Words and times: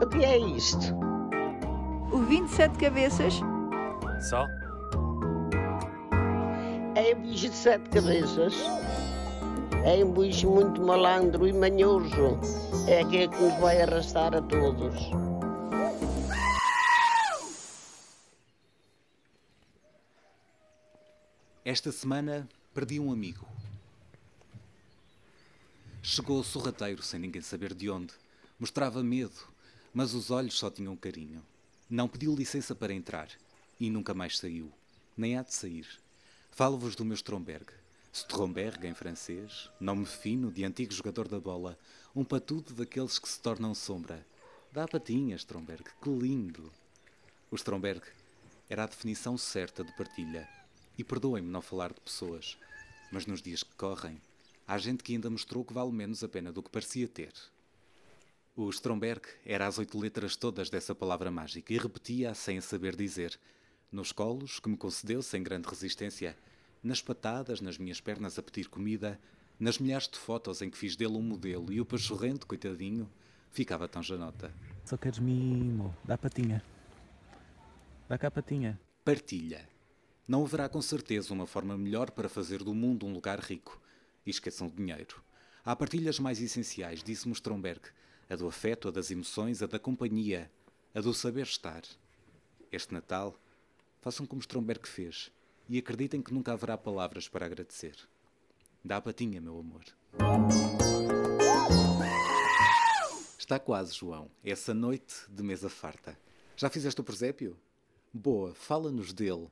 O 0.00 0.06
que 0.06 0.24
é 0.24 0.38
isto? 0.38 0.94
O 2.12 2.18
27 2.18 2.78
cabeças? 2.78 3.34
Só? 4.30 4.46
É 6.94 7.14
um 7.16 7.22
bicho 7.22 7.48
de 7.48 7.56
sete 7.56 7.90
cabeças. 7.90 8.54
É 9.84 10.04
um 10.04 10.12
bicho 10.12 10.48
muito 10.48 10.80
malandro 10.80 11.48
e 11.48 11.52
manhoso. 11.52 12.38
É 12.86 13.00
aquele 13.00 13.28
que 13.28 13.42
nos 13.42 13.58
vai 13.60 13.82
arrastar 13.82 14.36
a 14.36 14.40
todos. 14.40 14.94
Esta 21.64 21.90
semana 21.90 22.48
perdi 22.72 23.00
um 23.00 23.12
amigo. 23.12 23.44
Chegou 26.02 26.42
sorrateiro 26.44 27.02
sem 27.02 27.18
ninguém 27.18 27.42
saber 27.42 27.74
de 27.74 27.90
onde. 27.90 28.14
Mostrava 28.58 29.02
medo, 29.02 29.57
mas 29.92 30.14
os 30.14 30.30
olhos 30.30 30.58
só 30.58 30.70
tinham 30.70 30.96
carinho. 30.96 31.44
Não 31.88 32.08
pediu 32.08 32.34
licença 32.34 32.74
para 32.74 32.92
entrar 32.92 33.28
e 33.80 33.90
nunca 33.90 34.12
mais 34.14 34.38
saiu. 34.38 34.70
Nem 35.16 35.36
há 35.36 35.42
de 35.42 35.54
sair. 35.54 35.86
Falo-vos 36.50 36.94
do 36.94 37.04
meu 37.04 37.14
Stromberg. 37.14 37.66
Stromberg 38.12 38.86
em 38.86 38.94
francês, 38.94 39.70
nome 39.78 40.04
fino 40.06 40.50
de 40.50 40.64
antigo 40.64 40.92
jogador 40.92 41.28
da 41.28 41.38
bola, 41.38 41.78
um 42.14 42.24
patudo 42.24 42.74
daqueles 42.74 43.18
que 43.18 43.28
se 43.28 43.40
tornam 43.40 43.74
sombra. 43.74 44.26
Dá 44.72 44.88
patinhas, 44.88 45.42
Stromberg, 45.42 45.84
que 46.02 46.10
lindo! 46.10 46.72
O 47.50 47.56
Stromberg 47.56 48.02
era 48.68 48.84
a 48.84 48.86
definição 48.86 49.38
certa 49.38 49.82
de 49.82 49.96
partilha. 49.96 50.48
E 50.98 51.04
perdoem-me 51.04 51.48
não 51.48 51.62
falar 51.62 51.92
de 51.92 52.00
pessoas, 52.00 52.58
mas 53.12 53.24
nos 53.24 53.40
dias 53.40 53.62
que 53.62 53.74
correm, 53.76 54.20
há 54.66 54.76
gente 54.76 55.02
que 55.02 55.12
ainda 55.12 55.30
mostrou 55.30 55.64
que 55.64 55.72
vale 55.72 55.92
menos 55.92 56.24
a 56.24 56.28
pena 56.28 56.52
do 56.52 56.62
que 56.62 56.70
parecia 56.70 57.06
ter. 57.06 57.32
O 58.60 58.68
Stromberg 58.70 59.22
era 59.46 59.68
as 59.68 59.78
oito 59.78 59.96
letras 59.96 60.34
todas 60.34 60.68
dessa 60.68 60.92
palavra 60.92 61.30
mágica 61.30 61.72
e 61.72 61.78
repetia-a 61.78 62.34
sem 62.34 62.60
saber 62.60 62.96
dizer, 62.96 63.38
nos 63.92 64.10
colos 64.10 64.58
que 64.58 64.68
me 64.68 64.76
concedeu 64.76 65.22
sem 65.22 65.44
grande 65.44 65.68
resistência, 65.68 66.36
nas 66.82 67.00
patadas, 67.00 67.60
nas 67.60 67.78
minhas 67.78 68.00
pernas 68.00 68.36
a 68.36 68.42
pedir 68.42 68.68
comida, 68.68 69.16
nas 69.60 69.78
milhares 69.78 70.08
de 70.08 70.18
fotos 70.18 70.60
em 70.60 70.68
que 70.68 70.76
fiz 70.76 70.96
dele 70.96 71.12
um 71.12 71.22
modelo 71.22 71.72
e 71.72 71.80
o 71.80 71.84
pachorrento, 71.84 72.48
coitadinho, 72.48 73.08
ficava 73.48 73.86
tão 73.86 74.02
janota. 74.02 74.52
Só 74.84 74.96
queres 74.96 75.20
mimo. 75.20 75.96
Dá 76.04 76.18
patinha. 76.18 76.60
Dá 78.08 78.18
cá 78.18 78.28
patinha. 78.28 78.76
Partilha. 79.04 79.68
Não 80.26 80.42
haverá 80.42 80.68
com 80.68 80.82
certeza 80.82 81.32
uma 81.32 81.46
forma 81.46 81.78
melhor 81.78 82.10
para 82.10 82.28
fazer 82.28 82.64
do 82.64 82.74
mundo 82.74 83.06
um 83.06 83.12
lugar 83.12 83.38
rico. 83.38 83.80
E 84.26 84.30
esqueçam 84.30 84.66
o 84.66 84.70
dinheiro. 84.72 85.22
Há 85.64 85.76
partilhas 85.76 86.18
mais 86.18 86.42
essenciais, 86.42 87.04
disse-me 87.04 87.34
Stromberg. 87.34 87.82
A 88.30 88.36
do 88.36 88.46
afeto, 88.46 88.88
a 88.88 88.90
das 88.90 89.10
emoções, 89.10 89.62
a 89.62 89.66
da 89.66 89.78
companhia, 89.78 90.50
a 90.94 91.00
do 91.00 91.14
saber 91.14 91.44
estar. 91.44 91.82
Este 92.70 92.92
Natal, 92.92 93.34
façam 94.00 94.26
como 94.26 94.40
Stromberg 94.40 94.86
fez 94.86 95.30
e 95.68 95.78
acreditem 95.78 96.20
que 96.20 96.34
nunca 96.34 96.52
haverá 96.52 96.76
palavras 96.76 97.28
para 97.28 97.46
agradecer. 97.46 97.96
Dá 98.84 98.98
a 98.98 99.00
patinha, 99.00 99.40
meu 99.40 99.58
amor. 99.58 99.82
Está 103.38 103.58
quase, 103.58 103.94
João. 103.94 104.30
Essa 104.44 104.74
noite 104.74 105.14
de 105.28 105.42
mesa 105.42 105.70
farta. 105.70 106.18
Já 106.54 106.68
fizeste 106.68 107.00
o 107.00 107.04
presépio? 107.04 107.56
Boa, 108.12 108.54
fala-nos 108.54 109.12
dele. 109.12 109.48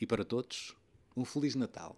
E 0.00 0.06
para 0.06 0.24
todos, 0.24 0.74
um 1.16 1.24
Feliz 1.24 1.54
Natal. 1.54 1.96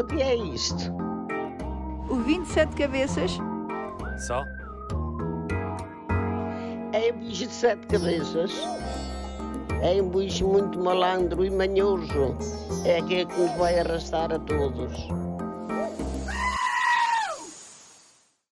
O 0.00 0.06
que 0.06 0.22
é 0.22 0.36
isto? 0.36 1.17
O 2.10 2.16
27 2.16 2.74
cabeças? 2.74 3.38
Só? 4.26 4.44
É 6.92 7.12
um 7.12 7.18
bicho 7.18 7.46
de 7.46 7.52
sete 7.52 7.86
cabeças. 7.86 8.52
É 9.82 10.00
um 10.02 10.08
bicho 10.08 10.48
muito 10.48 10.78
malandro 10.78 11.44
e 11.44 11.50
manhoso. 11.50 12.34
É 12.84 12.98
aquele 12.98 13.26
que 13.26 13.40
nos 13.40 13.52
vai 13.58 13.78
arrastar 13.78 14.32
a 14.32 14.38
todos. 14.38 15.08